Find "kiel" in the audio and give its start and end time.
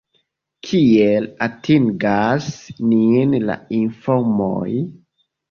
0.69-1.27